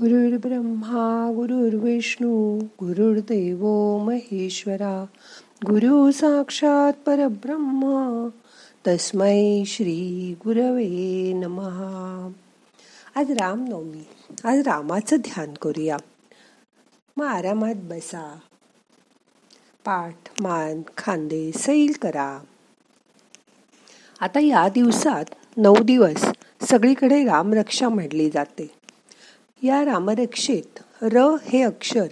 गुरुर्ब्रह्मा 0.00 1.32
गुरुर्विष्णू 1.34 2.58
गुरुर्देव 2.58 3.66
महेश्वरा 3.98 5.06
गुरु 5.66 6.10
साक्षात 6.10 6.92
परब्रह्म 6.92 8.28
तस्मै 8.86 9.62
श्री 9.66 10.34
गुरवे 10.44 11.32
नमहा 11.32 12.32
आज 13.14 13.30
रामनवमी 13.30 14.04
आज 14.44 14.58
रामाचं 14.58 15.16
ध्यान 15.16 15.54
करूया. 15.54 15.96
मग 17.16 17.26
आरामात 17.26 17.74
बसा. 17.74 18.38
पाठ 19.84 20.16
मान 20.40 20.82
खांदे 20.96 21.52
सैल 21.52 21.92
करा. 22.02 22.38
आता 24.20 24.40
या 24.40 24.68
दिवसात 24.68 25.24
नऊ 25.56 25.82
दिवस 25.82 26.26
सगळीकडे 26.62 27.24
रामरक्षा 27.24 27.88
म्हटली 27.88 28.30
जाते. 28.30 28.85
या 29.62 29.84
रामरक्षेत 29.84 30.78
र 31.02 31.36
हे 31.44 31.62
अक्षर 31.62 32.06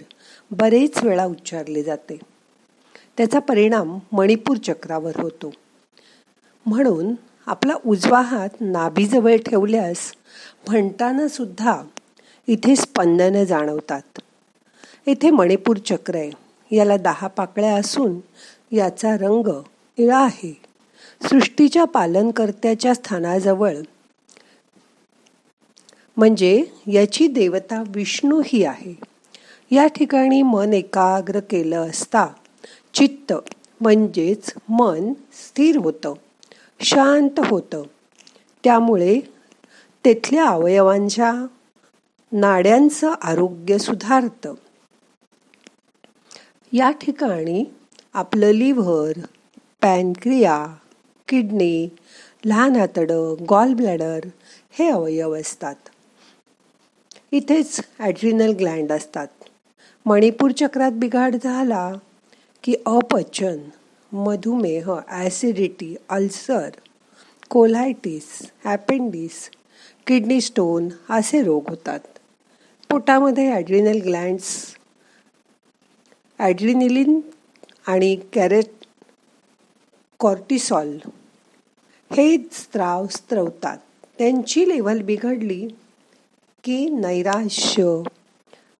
बरेच 0.51 1.03
वेळा 1.03 1.25
उच्चारले 1.25 1.83
जाते. 1.83 2.19
त्याचा 3.17 3.39
परिणाम 3.39 3.99
मणिपूर 4.11 4.57
चक्रावर 4.57 5.11
होतो. 5.21 5.51
म्हणून 6.65 7.13
आपला 7.45 7.73
उजवा 7.85 8.21
हात 8.21 8.49
नाभीजवळ 8.61 9.35
ठेवल्यास 9.45 10.13
म्हणताना 10.67 11.27
सुद्धा 11.27 11.81
इथे 12.47 12.75
स्पंदनं 12.75 13.43
जाणवतात. 13.43 14.19
इथे 15.05 15.29
मणिपूर 15.29 15.77
चक्र 15.77 16.15
आहे. 16.15 16.31
याला 16.75 16.97
दहा 16.97 17.27
पाकळ्या 17.27 17.75
असून 17.75 18.19
याचा 18.71 19.15
रंग 19.15 19.47
निळा 19.99 20.17
आहे. 20.17 20.61
सृष्टीच्या 21.29 21.85
पालनकर्त्याच्या 21.85 22.93
स्थानाजवळ 22.93 23.75
म्हणजे 26.17 26.63
याची 26.87 27.27
देवता 27.27 27.83
विष्णू 27.87 28.41
ही 28.45 28.63
आहे. 28.63 28.95
या 29.71 29.87
ठिकाणी 29.87 30.41
मन 30.41 30.73
एकाग्र 30.73 31.39
केलं 31.39 31.89
असता 31.89 32.27
चित्त 32.93 33.33
म्हणजेच 33.81 34.53
मन 34.69 35.13
स्थिर 35.13 35.77
होतं 35.77 36.13
शांत 36.79 37.39
होतं. 37.39 37.83
त्यामुळे 38.63 39.19
तेथल्या 40.05 40.45
अवयवांच्या 40.45 41.33
नाड्यांचं 42.31 43.13
आरोग्य 43.21 43.77
सुधारतं. 43.77 44.53
या 46.73 46.91
ठिकाणी 46.91 47.63
आपलं 48.13 48.51
लिव्हर 48.51 49.19
पॅनक्रिया 49.81 50.65
किडनी 51.27 51.89
लहान 52.45 52.75
आतडं 52.75 53.35
गॉल 53.49 53.73
ब्लॅडर 53.73 54.19
हे 54.71 54.89
अवयव 54.89 55.35
असतात. 55.35 55.75
इथेच 57.35 57.79
ॲड्रिनल 57.99 58.51
ग्लँड 58.59 58.91
असतात. 58.91 59.27
मणिपूर 60.05 60.51
चक्रात 60.51 60.91
बिघाड 60.99 61.35
झाला 61.35 61.91
की 62.63 62.75
अपचन 62.85 63.57
मधुमेह 64.11 64.89
acidity 65.07 65.95
ulcer 66.09 66.69
colitis 67.51 68.27
appendix 68.65 69.49
kidney 70.07 70.39
stone 70.41 70.89
असे 71.09 71.41
रोग 71.43 71.69
होतात. 71.69 71.99
पोटामध्ये 72.89 73.49
ॲड्रिनल 73.51 73.99
ग्लँड्स 74.03 74.55
ॲड्रिनिलिन 76.39 77.19
आणि 77.87 78.15
कॅरेट 78.33 78.85
कॉर्टिसॉल 80.19 80.97
हे 82.11 82.37
स्त्राव 82.53 83.07
स्त्रवतात 83.07 83.77
त्यांची 84.17 84.67
लेवल 84.69 85.01
बिघडली 85.01 85.67
की 86.65 86.89
नैराश्य. 86.89 88.03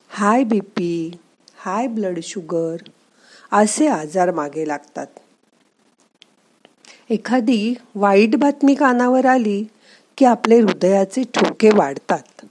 High 0.09 0.43
B 0.43 0.59
P 0.59 1.11
high 1.55 1.87
blood 1.87 2.19
sugar 2.23 2.77
असे 3.51 3.87
आजार 3.87 4.31
मागे 4.31 4.67
लागतात. 4.67 5.07
एखादी 7.09 7.73
वाईट 7.95 8.35
बातमी 8.35 8.75
कानावर 8.75 9.25
आली 9.25 9.63
की 10.17 10.25
आपले 10.25 10.59
हृदयाचे 10.59 11.23
ठोके 11.23 11.69
वाढतात. 11.69 12.45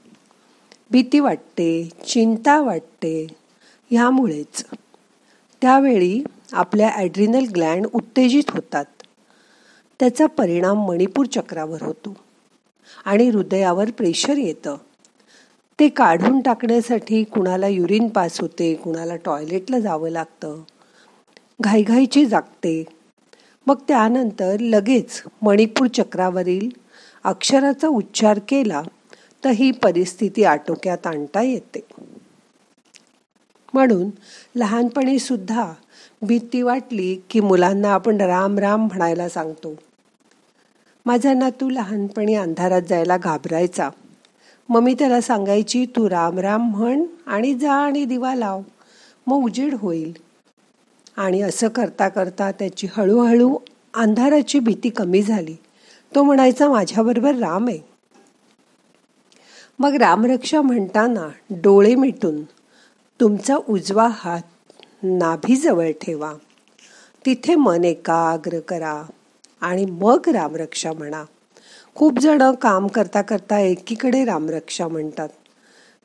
भीती 0.91 1.21
वाटते 1.21 1.89
चिंता 2.07 2.61
वाटते 2.61 3.27
ह्यामुळेच. 3.91 4.65
त्यावेळी 5.61 6.25
आपल्या 6.53 6.89
ॲड्रिनल 6.89 7.45
ग्लँड 7.55 7.87
उत्तेजित 7.93 8.51
होतात. 8.51 8.85
त्याचा 10.01 10.27
परिणाम 10.27 10.89
मणिपूर 10.89 11.27
चक्रावर 11.27 11.83
होतो 11.83 12.17
आणि 13.05 13.29
हृदयावर 13.29 13.91
प्रेशर 13.91 14.39
येतं. 14.39 14.77
ते 15.79 15.89
काढून 15.89 16.41
टाकण्यासाठी 16.41 17.25
कुणाला 17.25 17.69
युरिन 17.69 18.09
पास 18.09 18.41
होते 18.41 18.75
कुणाला 18.75 19.17
टॉयलेटला 19.17 19.79
जावं 19.79 20.11
लागतं. 20.11 20.63
घाईघाईची 21.61 22.27
जागते. 22.27 22.85
मग 23.67 23.77
त्यानंतर 23.89 24.57
लगेच 24.61 25.23
मणिपूर 25.43 25.87
चक्रावरील 25.87 26.69
अक्षराचा 27.25 27.89
उच्चार 27.89 28.39
केला 28.49 28.83
तर 29.45 29.51
ही 29.51 29.71
परिस्थिती 29.71 30.45
आटोक्यात 30.45 31.07
आणता 31.07 31.43
येते. 31.43 31.81
म्हणून 33.75 34.11
लहानपणी 34.57 35.19
सुद्धा 35.19 35.73
भीती 36.23 36.63
वाटली 36.63 37.21
की 37.31 37.41
मुलांना 37.41 37.93
आपण 37.93 38.21
राम 38.21 38.59
राम 38.59 38.87
म्हणायला 38.87 39.29
सांगतो. 39.29 39.75
माझा 41.07 41.35
नातू 41.35 41.71
लहानपणी 41.71 42.35
अंधारात 42.35 42.83
जायला 42.89 43.17
घाबरायचा. 43.17 43.91
मग 44.69 44.81
मी 44.81 44.95
त्याला 44.95 45.21
सांगायची 45.21 45.87
तू 45.97 46.11
राम 46.11 46.39
राम 46.39 46.71
म्हण 46.71 47.05
आणि 47.27 47.55
जा 47.55 47.73
आणि 47.73 48.05
दिवा 48.05 48.35
लाव 48.35 48.61
मग 49.27 49.37
उजेड 49.37 49.75
होईल. 49.75 50.13
आणि 51.17 51.43
असं 51.43 51.69
करता 51.69 52.09
करता 52.09 52.53
त्याची 52.53 52.89
हळूहळू 52.93 53.57
अंधाराची 53.95 54.59
भीती 54.59 54.89
कमी 54.89 55.23
झाली. 55.23 55.57
तो 56.15 56.23
म्हणायचा 56.23 56.69
माझ्याबरोबर 56.69 57.35
राम 57.35 57.69
आहे. 57.69 57.79
मग 59.79 59.95
रामरक्षा 59.95 60.61
म्हणताना 60.61 61.29
डोळे 61.51 61.95
मिटून 61.95 62.43
तुमचा 63.21 63.57
उजवा 63.69 64.09
हात 64.13 64.43
नाभीजवळ 65.03 65.91
ठेवा. 65.91 66.33
तिथे 67.27 67.55
मन 67.55 67.85
एकाग्र 67.85 68.61
करा 68.61 69.03
आणि 69.61 69.85
मग 69.85 70.29
रामरक्षा 70.29 70.93
म्हणा. 70.93 71.25
खूप 71.95 72.19
जण 72.19 72.55
काम 72.55 72.87
करता 72.87 73.23
करता 73.23 73.59
एकीकडे 73.59 74.25
रामरक्षा 74.25 74.89
म्हणतात. 74.89 75.29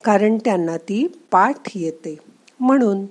कारण 0.04 0.38
त्यांना 0.38 0.78
ती 0.78 1.08
पाठ 1.32 1.56
येते. 1.76 2.18
म्हणून. 2.60 3.06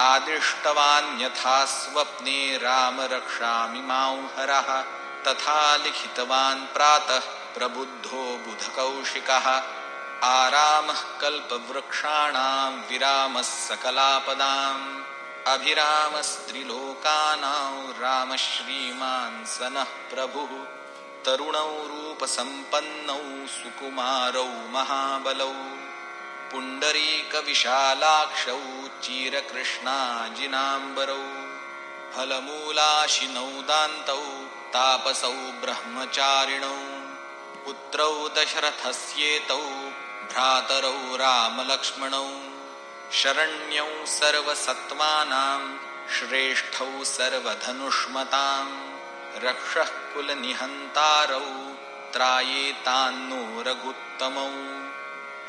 आदिष्टवान्यथा 0.00 1.64
स्वप्ने 1.64 2.56
राम 2.56 3.00
रक्षामि 3.00 3.80
मां 3.80 4.16
हरः 4.16 4.84
तथा 5.26 5.76
लिखितवान् 5.76 6.74
प्रातः 6.74 7.20
प्रबुद्धो 7.54 8.16
बुधकौशिकः। 8.16 9.62
आरामः 10.24 10.94
कल्पवृक्षाणां 10.94 12.90
विरामः 12.90 13.42
सकलापदाम्। 13.42 15.02
अभिरामस्त्रिलोकानां 15.46 18.02
राम 18.02 18.36
श्रीमान् 18.36 19.46
सनः 19.46 19.82
प्रभुः। 19.82 20.66
तरुणौ 21.24 21.66
रूपसम्पन्नौ 21.66 23.46
सुकुमारौ 23.46 24.44
महाबलौ। 24.44 25.79
पुण्डरीकविशालाक्षौ 26.52 27.42
चिरकृष्णाजिनाम्बरौ 29.04 30.14
फलमूलाशिनौ 32.14 33.50
दान्तौ 33.70 34.24
तापसौ 34.74 35.34
ब्रह्मचारिणौ 35.62 36.78
पुत्रौ 37.64 38.14
दशरथस्येतौ 38.36 39.64
भ्रातरौ 40.32 40.98
रामलक्ष्मणौ 41.22 42.28
शरण्यौ 43.20 43.88
सर्वसत्त्वानां 44.18 45.62
श्रेष्ठौ 46.16 46.90
सर्वधनुष्मतां 47.16 48.66
रक्षः 49.46 49.90
कुलनिहन्तारौ 50.12 51.48
त्रायेतान्नो 52.14 53.42
रघुत्तमौ 53.66 54.50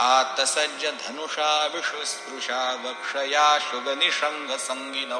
आतसज्ज 0.01 0.86
धनुषा 0.86 1.65
विषुस्पृशा 1.65 2.74
वक्षया 2.74 3.60
शुगनिषङ्गसङ्गिनौ। 3.60 5.20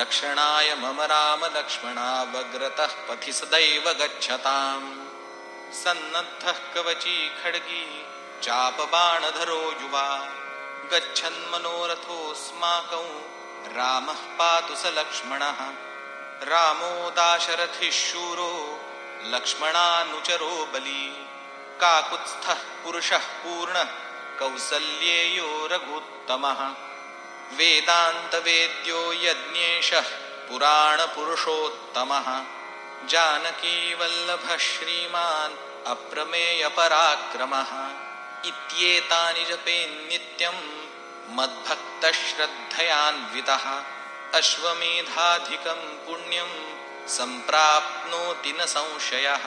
रक्षणाय 0.00 0.74
मम 0.74 1.00
रामलक्ष्मणावग्रतः 1.00 2.86
पथि 2.86 3.32
सदैव 3.32 3.92
गच्छताम्। 3.92 5.06
सन्नद्धः 5.72 6.74
कवची 6.74 7.28
खड्गी 7.28 8.06
चापबाणधरो 8.42 9.54
युवा। 9.54 10.28
गच्छन्मनोरथोऽस्माकौ 10.92 13.20
रामः 13.76 14.12
पातु 14.12 14.76
स 14.76 14.86
लक्ष्मणः। 14.86 15.72
रामो 16.48 17.10
दाशरथिः 17.10 17.90
शूरो 17.90 18.80
लक्ष्मणानुचरो 19.24 20.68
बली 20.72 21.26
काकुत्स्थः 21.82 22.60
पुरुषः 22.82 23.24
पूर्ण 23.42 23.76
कौसल्येयो 24.38 25.50
रघुत्तमः 25.72 26.60
वेदान्तवेद्यो 27.58 29.00
यज्ञेशः 29.24 30.08
पुराणपुरुषोत्तमः 30.48 32.28
जानकीवल्लभः 33.12 34.52
श्रीमान् 34.68 35.56
अप्रमेयपराक्रमः 35.94 37.72
इत्येतानि 38.50 39.44
जपेन्नित्यं 39.50 40.58
मद्भक्तश्रद्धयान्वितः 41.38 43.66
अश्वमेधाधिकं 44.38 45.82
पुण्यं 46.06 46.52
सम्प्राप्नोति 47.16 48.52
न 48.60 48.62
संशयः 48.76 49.44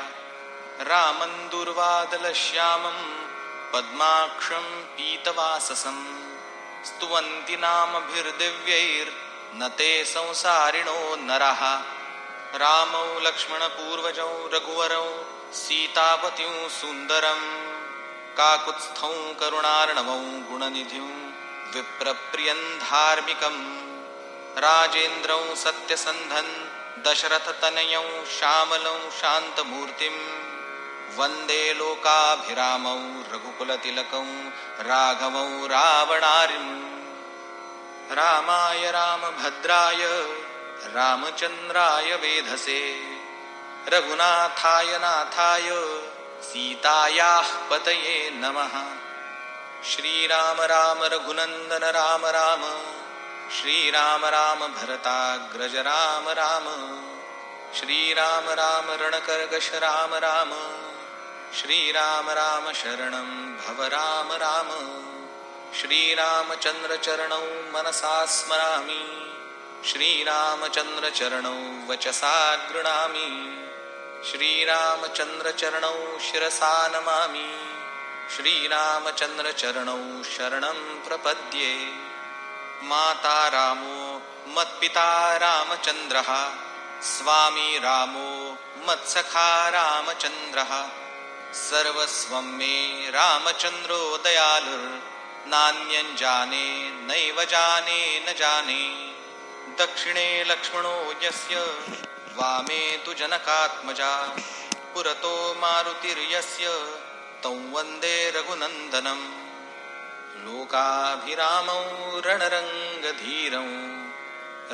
रामं 0.81 1.33
दुर्वादलश्यामं 1.51 2.97
पद्माक्षं 3.73 4.65
पीतवाससं 4.95 5.99
स्तुवन्ति 6.87 7.55
नामभिर्दिव्यैर्न 7.61 9.67
ते 9.77 9.87
संसारिणो 10.05 10.97
नरः। 11.27 11.61
रामौ 12.61 13.03
लक्ष्मणपूर्वजौ 13.25 14.33
रघुवरौ 14.53 15.07
सीतापतिं 15.59 16.55
सुन्दरं 16.79 17.41
काकुत्स्थौ 18.39 19.13
करुणार्णवौ 19.39 20.19
गुणनिधिं 20.49 21.07
विप्रप्रियं 21.75 22.61
धार्मिकम् 22.79 23.61
राजेन्द्रौ 24.65 25.43
सत्यसन्धन् 25.63 26.53
दशरथतनयौ 27.05 28.03
श्यामलौ 28.37 28.97
शान्तमूर्तिम् 29.21 30.21
वन्दे 31.17 31.73
लोकाभिरामौ 31.73 32.95
रघुकुलतिलकौ 33.33 34.23
राघवौ 34.79 35.67
रावणारिम्। 35.67 36.85
रामाय 38.11 38.91
रामभद्राय 38.91 40.05
रामचन्द्राय 40.95 42.15
वेधसे। 42.15 43.03
रघुनाथाय 43.87 44.97
नाथाय 44.97 45.69
सीतायाः 46.41 47.47
पतये 47.69 48.31
नमः। 48.33 49.05
श्रीराम 49.83 50.61
राम 50.61 51.03
रघुनन्दन 51.03 51.85
राम 51.85 52.25
राम 52.25 52.63
श्रीराम 53.49 54.25
राम 54.25 54.59
भरताग्रज 54.59 55.75
राम 55.75 56.29
राम 56.29 56.63
श्रीराम 57.73 58.49
राम 58.49 58.91
रणकर्गश 58.91 59.71
राम 59.73 60.13
राम। 60.13 60.51
श्रीराम 61.55 62.29
राम 62.29 62.71
शरणं 62.71 63.55
भव 63.55 63.83
राम 63.83 64.31
राम। 64.31 64.69
श्रीरामचन्द्रचरणौ 65.79 67.41
मनसा 67.41 68.25
स्मरामि। 68.25 69.31
श्रीरामचन्द्रचरणौ 69.85 71.91
वचसा 71.91 72.55
गृणामि। 72.55 73.57
श्रीरामचन्द्रचरणौ 74.31 76.19
शिरसा 76.19 76.87
नमामि। 76.87 77.59
श्रीरामचन्द्रचरणौ 78.35 80.23
शरणं 80.23 81.07
प्रपद्ये। 81.07 81.93
माता 82.83 83.47
रामो 83.47 84.21
मत्पिता 84.47 85.37
रामचन्द्रः 85.37 86.49
स्वामी 87.01 87.77
रामो 87.77 88.57
मत्सखा 88.87 89.69
रामचन्द्रः 89.69 91.04
सर्वस्वं 91.53 92.43
मे 92.43 93.09
रामचन्द्रो 93.09 94.17
दयालुर्नान्यं 94.17 95.15
नान्यञ्जाने 95.47 96.91
नैव 96.91 97.43
जाने 97.43 98.19
न 98.19 98.33
जाने। 98.33 99.13
दक्षिणे 99.79 100.43
लक्ष्मणो 100.43 101.13
यस्य 101.23 101.55
वामे 102.35 102.97
तु 102.97 103.13
जनकात्मजा। 103.13 104.27
पुरतो 104.93 105.55
मारुतिर्यस्य 105.57 106.67
तं 107.43 107.71
वन्दे 107.71 108.29
रघुनन्दनम्। 108.29 109.45
लोकाभिरामौ 110.45 111.81
रणरङ्गधीरौ 112.19 113.95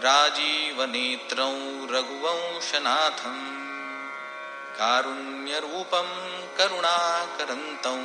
राजीवनेत्रौ 0.01 1.51
रघुवंशनाथम्। 1.95 3.70
कारुण्यरूपं 4.77 6.09
करुणाकरन्तौ 6.57 7.95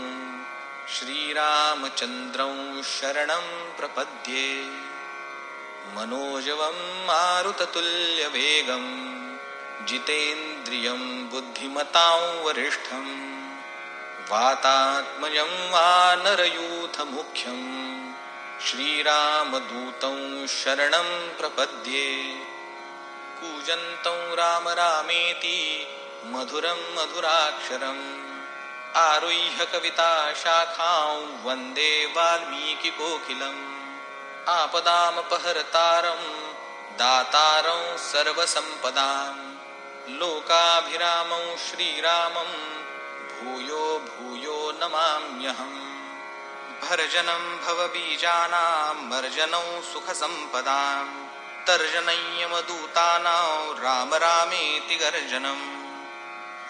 श्रीरामचन्द्रौ 0.95 2.53
शरणं 2.95 3.47
प्रपद्ये 3.79 4.47
मनोजवं 5.97 6.79
मारुततुल्यवेगं 7.09 8.87
जितेन्द्रियं 9.89 11.03
बुद्धिमतां 11.33 12.21
वरिष्ठं 12.45 13.07
वातात्मजं 14.31 15.53
वानरयूथमुख्यं 15.75 17.61
श्रीरामदूतं 18.69 20.19
शरणं 20.59 21.11
प्रपद्ये 21.39 22.09
कूजन्तं 23.41 24.21
राम 24.41 24.69
रामेति 24.81 25.61
मधुरं 26.33 26.81
मधुराक्षरम्। 26.95 28.05
आरुह्य 28.97 29.67
कविता 29.73 30.35
शाखां 30.35 31.45
वन्दे 31.45 32.13
वाल्मीकिकोकिलम् 32.17 33.63
आपदामपहरतारं 34.49 36.23
दातारं 36.97 37.97
सर्वसम्पदाम्। 37.97 39.45
लोकाभिरामौ 40.11 41.57
श्रीरामं 41.57 42.53
भूयो 43.37 43.99
भूयो 43.99 44.79
नमाम्यहम्। 44.83 45.81
भर्जनं 46.83 47.59
भवबीजानां 47.59 48.95
मर्जनौ 48.95 49.83
सुखसम्पदां 49.93 51.05
तर्जनय्यमदूतानां 51.67 53.85
राम 53.85 54.15
रामेति 54.15 54.97
गर्जनम्। 54.97 55.76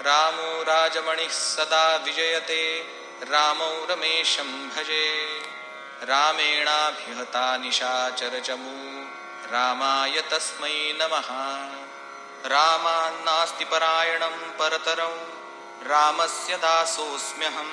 रामो 0.02 0.62
राजमणिः 0.62 1.28
सदा 1.28 1.96
विजयते 1.96 2.80
रामौ 3.22 3.86
रमेशं 3.90 4.68
भजे। 4.68 5.38
रामेणाभिहता 6.02 7.56
निशाचरचमू 7.56 9.06
रामाय 9.52 10.20
तस्मै 10.20 10.98
नमः। 11.02 11.28
रामान्नास्ति 12.48 13.64
परायणं 13.64 14.36
परतरं 14.36 15.16
रामस्य 15.88 16.56
दासोऽस्म्यहम् 16.56 17.72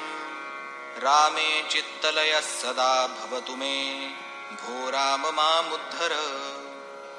रामे 0.98 1.64
चित्तलयः 1.64 2.40
सदा 2.40 3.08
भवतु 3.08 3.56
मे 3.56 3.84
भो 4.54 4.90
राम 4.90 5.22
मामुद्धर। 5.22 6.10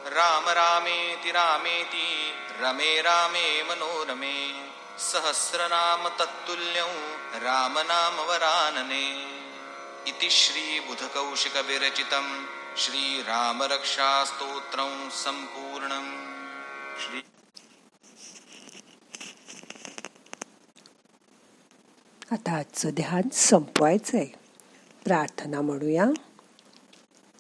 राम 0.07 0.49
रामेति 0.49 1.31
रामेति 1.31 2.35
रमे 2.61 3.01
रामे 3.01 3.63
मनोरमे। 3.63 4.74
सहस्रनाम 4.99 6.09
तत्तुल्यं 6.09 7.41
रामनामवरानने 7.41 9.27
इति 10.07 10.31
श्रीबुधकौशिकविरचितं 10.31 12.45
श्रीरामरक्षास्तोत्रं 12.77 15.11
सम्पूर्णम्। 15.11 16.27
श्री 17.01 17.23
आता 22.33 22.53
आजचं 22.53 22.91
ध्यान 22.91 23.23
संपवायचंय. 23.33 24.27
प्रार्थना 25.05 25.61
म्हणूया. 25.61 26.05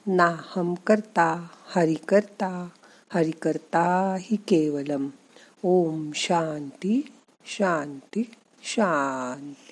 नाहम 0.06 0.74
करता 0.74 1.46
हरि 1.76 1.94
करता 1.94 2.68
हरि 3.14 3.30
करता 3.30 4.16
हि 4.20 4.36
केवलम. 4.36 5.08
ओम 5.64 6.12
शांती. 6.12 7.13
शांती 7.46 8.30
शांती. 8.62 9.63